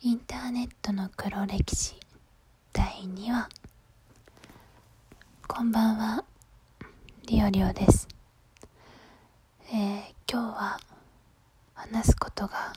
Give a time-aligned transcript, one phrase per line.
[0.00, 1.96] インターネットの黒歴史。
[2.72, 3.48] 第2話。
[5.48, 6.24] こんばんは。
[7.26, 8.06] リオリオです。
[9.72, 9.98] えー、
[10.30, 10.78] 今日は
[11.74, 12.72] 話すことが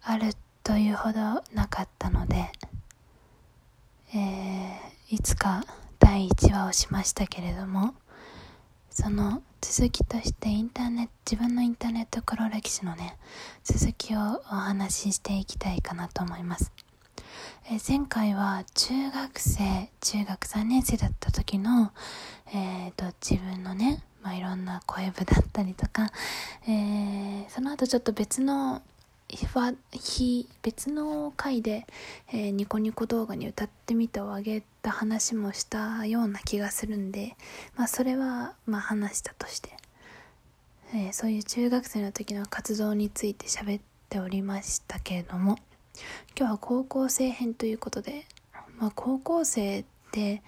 [0.00, 0.32] ある
[0.62, 2.50] というほどなかったので
[4.14, 5.62] えー、いつか
[5.98, 7.94] 第1話をしましたけれども
[9.00, 13.16] その続きとしてインターネット自分のインターネット黒歴史のね
[13.62, 16.72] 続きをお話ししていきたいかなと思います。
[17.70, 21.92] え前回は中学生中学3年生だった時の、
[22.52, 26.10] えーと、自分のね、まあ、いろんな声部だったりとか、
[26.66, 28.82] えー、その後ちょっと別の
[29.28, 31.86] 日別の回で、
[32.32, 37.36] えー、ニコニコ動画に歌ってみたをあげた話もしたような気がするんで、
[37.76, 39.76] まあ、それはまあ話したとして、
[40.94, 45.58] えー、そういう中学生の時の活動について喋っておりましたけれども
[46.36, 48.24] 今日は高校生編ということで、
[48.78, 50.42] まあ、高校生って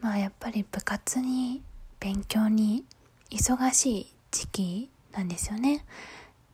[0.00, 1.62] まあやっぱり部活に
[1.98, 2.84] 勉強に
[3.30, 5.84] 忙しい時期なんですよね。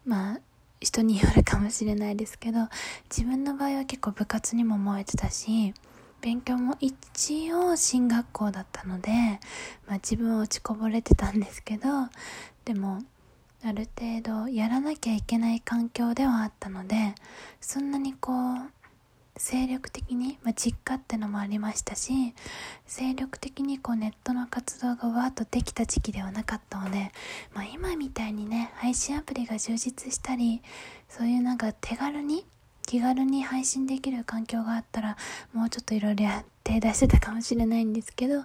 [0.04, 0.40] まあ
[0.80, 2.68] 人によるかもしれないですけど
[3.10, 5.74] 自分の場合は結構部活にも燃えてたし
[6.20, 9.10] 勉強も一応進学校だったので、
[9.86, 11.88] まあ、自分は落ちこぼれてたんですけど
[12.64, 13.00] でも
[13.64, 17.14] ある程度やらなきゃいけない環境ではあったので
[17.60, 18.56] そんなにこう
[19.36, 22.34] 精力的に、まあ、実家ってのもありましたし
[22.86, 27.12] 精力的にこうネットの活動がわーっとできた時期ではなかったので、
[27.54, 30.62] まあ、今みたいにね配信アプリが充実したり
[31.08, 32.46] そういうなんか手軽に
[32.86, 35.16] 気軽に配信できる環境があったら
[35.52, 36.26] もうちょっといろいろ
[36.64, 38.42] 手出してたかもしれないんですけど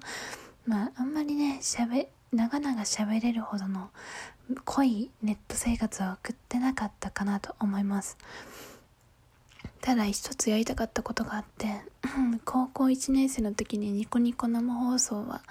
[0.66, 3.90] まああんまりねしゃべ長々喋れるほどの
[4.66, 8.18] 濃いネット生活は送ってなかったかなと思います。
[9.82, 11.82] ただ一つやりたかったことがあって
[12.46, 15.42] 高校1年生の時にニコニコ生放送は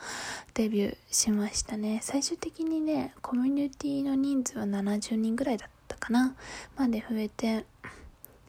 [0.54, 2.00] デビューしましたね。
[2.02, 6.34] 最終的にねコミュニティの人数は70人ぐらいだったかな。
[6.76, 7.66] まで増えて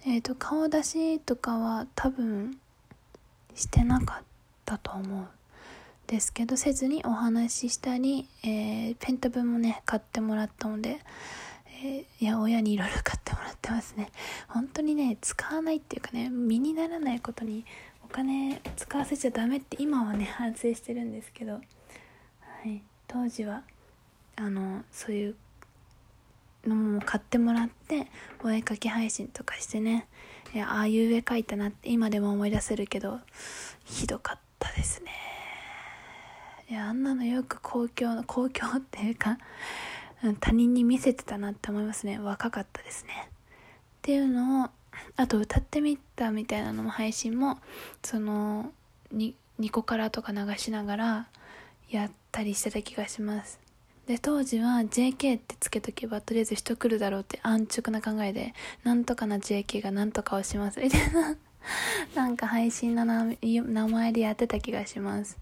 [0.06, 2.59] えっ、ー、と顔出しとかは多分
[3.56, 4.24] してなかっ
[4.66, 5.28] たと思う
[6.12, 11.00] ですけどせずにお話ししたり、えー、ペンタブもね買ってもらったので
[11.84, 14.12] え、いや親にいろいろ買ってもらってますね。
[14.47, 17.66] 本当にね使わないっていうかね身にならないことに
[18.03, 21.59] お金使わせちゃダメって今はね反省してるんですけど、は
[22.66, 23.64] い、当時は
[24.36, 25.36] あのそういう
[26.68, 28.08] のも買ってもらって
[28.44, 30.08] お絵かき配信とかしてね。
[30.53, 33.22] いやああいう絵描いたなって今でも思い出せるけど
[33.86, 35.12] ひどかったですね。
[36.70, 39.38] いやあんなのよく公共の公共っていうか
[40.40, 42.20] 他人に見せてたなって思いますね。
[42.20, 43.30] 若かったですね。
[43.30, 43.34] っ
[44.02, 44.70] ていうのを
[45.16, 47.59] あと歌ってみたみたいなのも配信も
[48.04, 48.72] その
[49.12, 49.36] ニ
[49.72, 51.28] コカラとか流しながら
[51.90, 53.59] やったりしてた気がします。
[54.08, 58.53] で当時は JK ってつけとけばとりあえず人来るだろうって安直な考えで
[58.84, 60.80] なんとかな JK がなんとかをします。
[60.80, 61.38] みたいな。
[62.16, 65.38] なんか配信の名前でやってた気がします。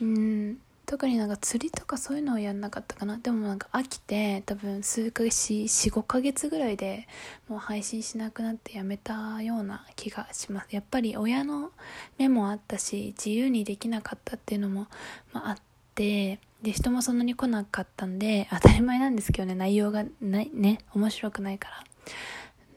[0.00, 0.58] うん。
[0.92, 3.16] 特になんか釣りとかそういうのはやんなかったかな。
[3.16, 7.08] でもなんか飽きて多分数ヶ月45ヶ月ぐらいで
[7.48, 10.68] もう配信しなくなってやめたような気がします。
[10.70, 11.70] やっぱり親の
[12.18, 14.86] 目もあったし自由にできなかったっていうのも、
[15.32, 15.56] まあ、あっ
[15.94, 19.54] てで人もそんなに来なかったんで当たり前なんですけどね。
[19.54, 21.84] 内容がないね面白くないから。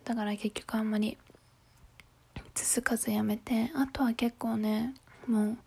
[0.05, 1.17] だから結局あんまり
[2.53, 4.93] 続かずやめてあとは結構ね
[5.27, 5.57] もう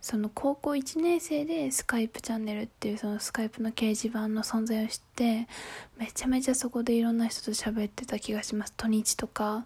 [0.00, 5.48] その高校1年生でスカイプチャンネルっていうそのスカイプの掲示板の存在を知って
[5.98, 8.74] めちゃめちゃそこでいろんな人と喋ってた気がします。
[8.76, 9.64] 土日とか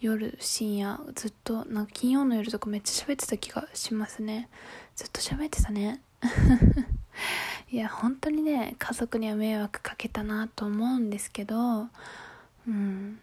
[0.00, 4.48] 夜深夜ずっとなんか金曜の夜とかめっちゃ喋ってた気がしますね。
[4.96, 6.00] ずっと喋ってたね。
[7.70, 11.88] いや本当にね家族には迷惑かけたなと思うんですけど
[12.66, 13.18] うん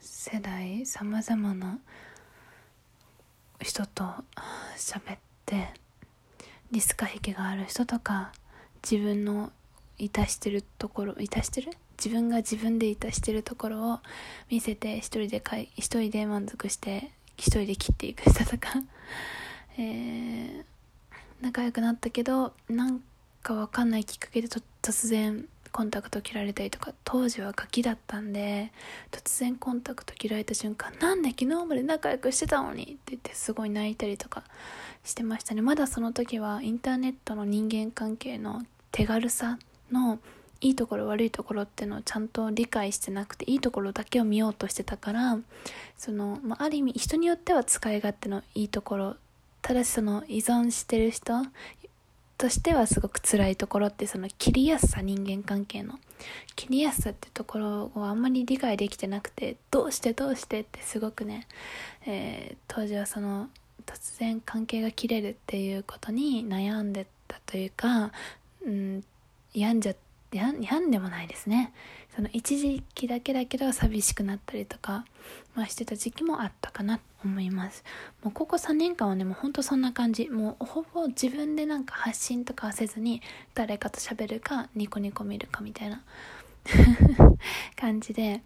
[0.00, 1.78] 世代様々な
[3.60, 4.04] 人と
[4.76, 5.68] 喋って
[6.70, 8.32] ディスカ癖がある人とか
[8.82, 9.52] 自分の
[9.98, 11.72] いたしてるところいたしてる？
[11.96, 13.98] 自分が自分でいたしてるところを
[14.50, 18.70] 見せて一人でかい一人で満足して一人で切っていく人とか。
[19.80, 20.64] えー、
[21.40, 23.00] 仲良くなったけどなん
[23.42, 28.72] かわかんないきっかけで突然コンタクト切られたりとか当時はガキだったんで
[29.12, 32.82] 突然コンタクト切られた瞬間なんで昨日まで仲良くしてたのに？
[32.82, 34.42] って言ってすごい泣いたりとか
[35.04, 35.62] してましたね。
[35.62, 39.56] まだその時はインターネットの人間関係の手軽さ
[39.92, 40.18] の
[40.60, 45.38] いいところ悪いところっていうのをちゃんと理解してなくていいところだけを見ようとしてたから
[45.96, 49.16] その、まあ、ある意味人によっては使い勝手のいいところ
[49.62, 51.34] ただしその依存してる人
[52.38, 55.98] としてはすごく辛いところってその切りやすさ人間関係の。
[56.56, 61.46] 切りやすさってところをあんまり理解できてなくてどうしてどうしてってすごくね、
[62.06, 63.48] えー、当時はその
[63.86, 68.12] 突然関係が切れるっていうことに悩んでたというか、
[68.64, 69.04] うん、
[69.54, 69.94] 病んじゃ
[70.32, 71.72] 病んでもないですね。
[72.14, 75.04] その一時期だけだけど寂しくなったりとか、
[75.54, 77.84] まあ、してた時期もあったかなと思います。
[78.22, 80.28] もうここ3年間はねもうほんとそんな感じ。
[80.28, 83.22] もうほぼ自分でなんか発信とかはせずに
[83.54, 86.02] 誰かと喋るかニコニコ見るかみたいな
[87.76, 88.42] 感じで。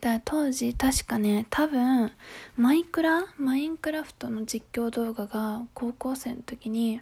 [0.00, 2.12] だ当時確かね多分
[2.56, 7.00] マイクラマインクラフトの実況動画が高校生の時に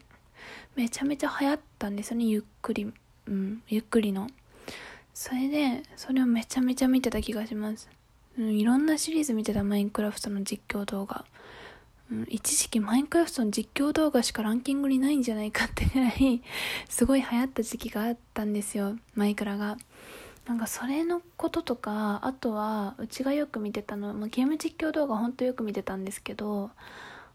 [0.77, 2.93] めちゃめちゃ流行ったんですよねゆっくり。
[3.29, 4.29] うんゆっくりの。
[5.15, 7.89] それでそれをめちゃめちゃ見てた気がします、
[8.37, 11.25] うん、いろんなシリーズ見てたマインクラフトの実況動画、
[12.11, 16.43] うん、一時期マインクラフトの実況動画しかランキングにないんじゃないかってぐらい
[16.89, 19.79] すごい流行った時期があったんですよマイクラが。
[20.47, 26.71] なんかそれのこととかあとはうちがよく見てたの、まあ、ゲーム実況動画ほんとよく見てたんですけど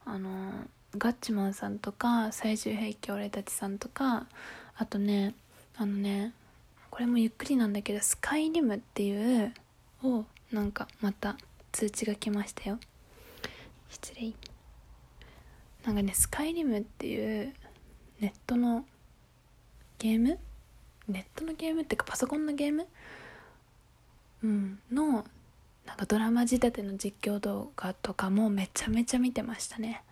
[0.06, 0.52] あの
[0.96, 4.28] ガッチマンさんとか最終兵器俺たちさんとか
[4.76, 5.34] あとね
[5.82, 6.34] あのね
[6.92, 9.54] これもゆっくりなんだけどスカイリムっていう
[10.04, 11.38] をなんかまた
[11.72, 12.80] 通知が来ましたよ。
[13.90, 14.34] 失礼。
[15.86, 17.54] なんかねスカイリムっていう
[18.20, 18.84] ネットの
[20.00, 20.38] ゲーム？
[21.08, 22.86] ネットのゲームっていうかパソコンのゲーム？
[24.44, 25.24] うんの
[25.86, 30.04] なんかドラマ仕立ての実況動画とかもめちゃめちゃ見てましたね。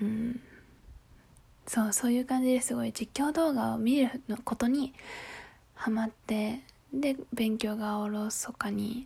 [0.00, 0.40] うん
[1.66, 4.10] そうそういう感じですごい実況動画を見る
[4.44, 4.94] ことに
[5.74, 6.60] ハマって
[6.92, 9.04] で勉強がおろそかに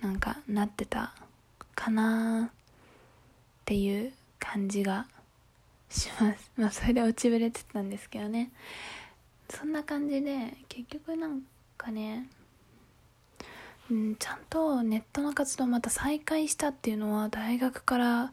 [0.00, 1.14] なんかなってた
[1.74, 2.50] かなっ
[3.64, 5.06] ていう感じが
[5.88, 6.50] します。
[6.58, 8.50] まあそれで落ちぶれてたんですけどね。
[9.48, 11.42] そんな感じで結局なん
[11.76, 12.28] かね
[13.90, 18.32] うんちゃんとネットの活動また再開したっていうのは大学から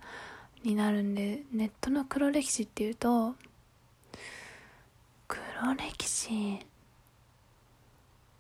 [0.64, 3.36] になるんでネットの黒歴史っていうと
[5.28, 5.40] 黒
[5.76, 6.60] 歴史？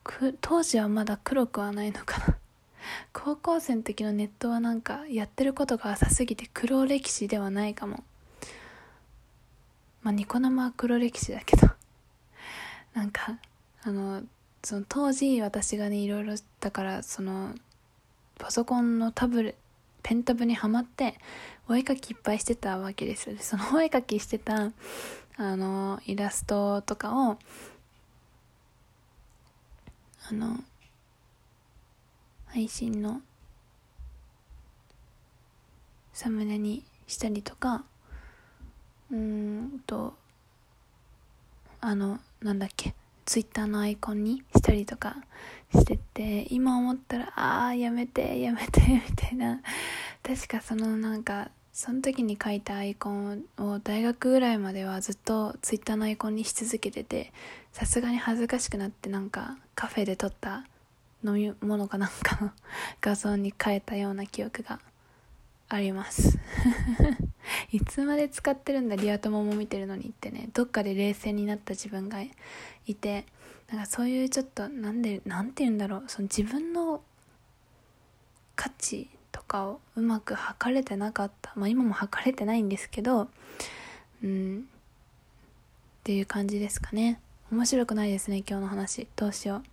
[0.04, 2.38] く当時はまだ黒くはないのかな。
[3.13, 8.04] 高校生の時のネットはなんかやってることが浅すぎて黒歴史ではないかも。
[10.01, 11.69] まあニコ生は黒歴史だけど。
[12.95, 13.38] なんか
[13.83, 14.24] あの
[14.63, 17.54] その当時私がねいろいろだからその
[18.39, 19.56] パソコンのタブレ
[20.01, 21.19] ペンタブにはまって
[21.69, 24.71] お絵かきいっぱいしてたわけですよその お絵かきしてた
[25.38, 27.38] あのイラストとかを
[30.30, 30.63] あの
[32.48, 33.21] 配信の
[36.12, 37.86] サムネにしたりとか
[39.12, 40.18] うんと
[41.81, 42.95] あのなんだっけ
[43.25, 45.18] ツイッターのアイコンにしたりとか
[45.72, 49.62] してて今思ったらああやめてやめてみたいな。
[50.24, 57.31] 確かそのなんかその時に書いたアイコンを大学ぐらいまではずっとツイッターのアイコンにし続けてて
[57.71, 60.65] さすがに恥ずかしくなってなんかカフェで撮った
[61.23, 62.51] 飲み物かなんかの
[63.00, 64.81] 画像に変えたような記憶が
[65.69, 66.38] あります。
[67.71, 72.29] いつまで使ってるんだリア友も見てるのにってねどっかで冷静になった自分がい
[72.93, 73.25] て
[73.71, 77.01] なんかそういうちょっとなんでなんて言うんだろうその自分の
[78.57, 79.09] 価値
[79.39, 81.53] とかをうまく測れてなかった。
[81.55, 83.29] まあ今も測れてないんですけど
[84.22, 84.60] うん。
[84.60, 84.62] っ
[86.03, 87.22] ていう感じですかね。
[87.50, 89.08] 面白くないですね今日の話。
[89.15, 89.63] どうしよ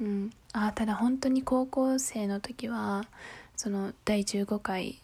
[0.00, 0.04] う。
[0.04, 0.30] うん。
[0.54, 3.04] あただ本当に高校生の時は
[3.56, 4.98] その第15回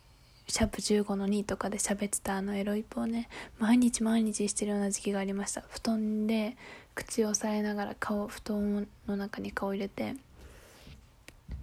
[0.49, 5.62] シャープ15の2とかで喋ってたあのエロイプをね毎日毎日してるような時期がありました。
[5.69, 6.57] 布団で
[6.95, 10.14] 口を押さえながら顔布団の中に顔入れて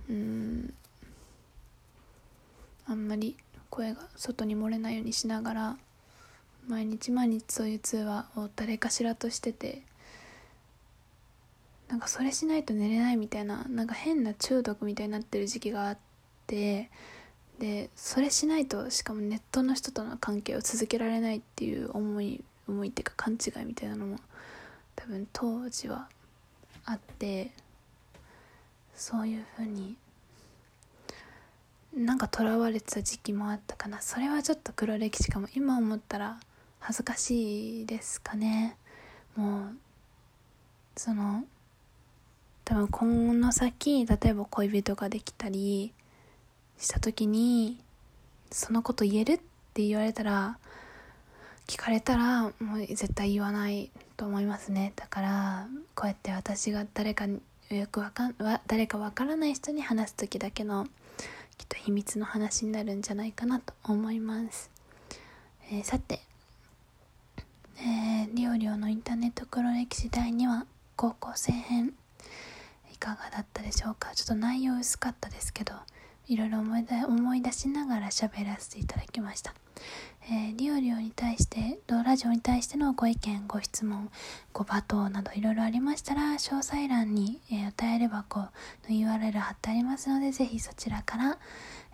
[0.07, 0.73] うん。
[2.87, 3.37] あんまり
[3.69, 5.77] 声が外に漏れないようにしながら
[6.67, 9.81] 毎日毎日そういう通話を誰かしらとしてて
[11.89, 15.97] なんかそれしないと寝れないみたいななんか変な中毒みたいになってる時期があっ
[16.47, 16.89] て
[17.59, 24.17] でそれしないとしかもネットの人との関係を続けられないっていう思い思いっていうか勘違いみたいなのも
[24.95, 26.07] 多分当時は
[26.85, 27.51] あって
[28.95, 29.95] そういうふうに
[31.95, 34.01] なんかとらわれてた時期もあったかな。
[34.01, 35.47] それはちょっと黒歴史かも。
[35.55, 36.39] 今思ったら
[36.79, 38.77] 恥ずかしいですかね。
[39.35, 39.75] もう
[40.95, 41.43] その
[42.63, 45.93] 多分今の先例えば恋人ができたり
[46.77, 47.79] した時に
[48.51, 49.37] そのこと言えるっ
[49.73, 50.57] て言われたら
[51.67, 54.93] 聞かれたらもう絶対言わないと思いますね。
[54.95, 58.35] だからこうやって私が誰かによくわかん
[58.67, 60.87] 誰かわからない人に話す時だけの
[61.61, 64.71] きっと秘密の話になるんじゃないかなと思います、
[65.71, 66.19] えー、さて、
[67.77, 70.65] えー、リオリオのインターネット黒歴史第2話
[70.95, 71.93] 高校生編
[72.91, 74.09] いかがだったでしょうか？
[74.15, 75.75] ちょっと内容薄かったですけど
[76.27, 79.53] いろいろ思い思い出しながら喋らせていただきました。
[80.29, 84.09] えー、リオリオに対して、ラジオに対してのご意見、ご質問、
[84.53, 88.49] ご罵倒などいろいろありましたら、詳細欄に、えー、お便り箱の
[88.89, 91.37] URL 貼ってありますので、ぜひそちらから、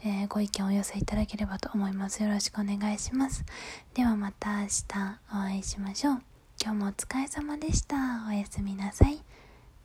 [0.03, 2.21] えー、ご意見をお寄せいただければと思います。
[2.21, 3.45] よろしくお願いします。
[3.93, 4.83] ではまた明日
[5.31, 6.21] お会いしましょう。
[6.61, 8.25] 今日もお疲れ様でした。
[8.27, 9.19] おやすみなさい。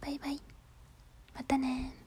[0.00, 0.40] バイバイ。
[1.34, 2.01] またね